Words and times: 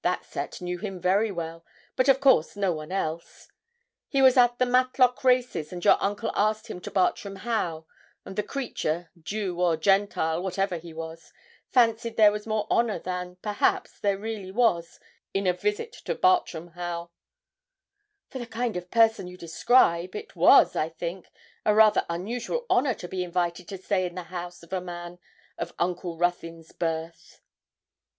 That 0.00 0.24
set 0.24 0.62
knew 0.62 0.78
him 0.78 0.98
very 0.98 1.30
well, 1.30 1.62
but 1.94 2.08
of 2.08 2.18
course 2.18 2.56
no 2.56 2.72
one 2.72 2.90
else. 2.90 3.48
He 4.08 4.22
was 4.22 4.34
at 4.38 4.58
the 4.58 4.64
Matlock 4.64 5.22
races, 5.22 5.74
and 5.74 5.84
your 5.84 6.02
uncle 6.02 6.30
asked 6.34 6.68
him 6.68 6.80
to 6.80 6.90
Bartram 6.90 7.36
Haugh; 7.40 7.84
and 8.24 8.34
the 8.34 8.42
creature, 8.42 9.10
Jew 9.22 9.60
or 9.60 9.76
Gentile, 9.76 10.42
whatever 10.42 10.78
he 10.78 10.94
was, 10.94 11.34
fancied 11.68 12.16
there 12.16 12.32
was 12.32 12.46
more 12.46 12.66
honour 12.70 12.98
than, 12.98 13.36
perhaps, 13.42 14.00
there 14.00 14.16
really 14.16 14.50
was 14.50 15.00
in 15.34 15.46
a 15.46 15.52
visit 15.52 15.92
to 16.06 16.14
Bartram 16.14 16.68
Haugh.' 16.70 17.10
'For 18.30 18.38
the 18.38 18.46
kind 18.46 18.78
of 18.78 18.90
person 18.90 19.26
you 19.28 19.36
describe, 19.36 20.16
it 20.16 20.34
was, 20.34 20.74
I 20.74 20.88
think, 20.88 21.26
a 21.66 21.74
rather 21.74 22.06
unusual 22.08 22.64
honour 22.70 22.94
to 22.94 23.06
be 23.06 23.22
invited 23.22 23.68
to 23.68 23.76
stay 23.76 24.06
in 24.06 24.14
the 24.14 24.22
house 24.32 24.62
of 24.62 24.72
a 24.72 24.80
man 24.80 25.18
of 25.58 25.74
Uncle 25.78 26.16
Ruthyn's 26.16 26.72
birth.' 26.72 27.42